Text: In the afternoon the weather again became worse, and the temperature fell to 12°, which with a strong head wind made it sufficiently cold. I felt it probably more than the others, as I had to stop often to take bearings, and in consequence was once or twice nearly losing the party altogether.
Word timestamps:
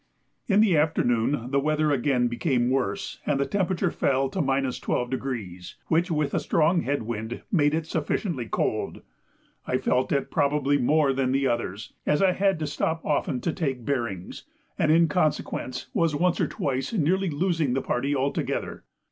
In 0.47 0.61
the 0.61 0.75
afternoon 0.75 1.51
the 1.51 1.59
weather 1.59 1.91
again 1.91 2.27
became 2.27 2.71
worse, 2.71 3.19
and 3.23 3.39
the 3.39 3.45
temperature 3.45 3.91
fell 3.91 4.29
to 4.29 4.39
12°, 4.41 5.73
which 5.89 6.09
with 6.09 6.33
a 6.33 6.39
strong 6.39 6.81
head 6.81 7.03
wind 7.03 7.43
made 7.51 7.75
it 7.75 7.85
sufficiently 7.85 8.47
cold. 8.47 9.01
I 9.67 9.77
felt 9.77 10.11
it 10.11 10.31
probably 10.31 10.79
more 10.79 11.13
than 11.13 11.31
the 11.33 11.45
others, 11.45 11.93
as 12.03 12.19
I 12.23 12.31
had 12.31 12.57
to 12.61 12.65
stop 12.65 13.05
often 13.05 13.41
to 13.41 13.53
take 13.53 13.85
bearings, 13.85 14.45
and 14.75 14.91
in 14.91 15.07
consequence 15.07 15.85
was 15.93 16.15
once 16.15 16.41
or 16.41 16.47
twice 16.47 16.91
nearly 16.93 17.29
losing 17.29 17.75
the 17.75 17.81
party 17.83 18.15
altogether. 18.15 18.83